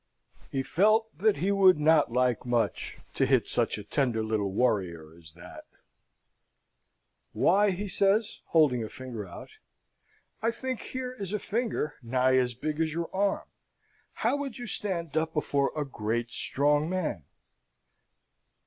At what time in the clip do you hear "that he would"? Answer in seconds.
1.15-1.79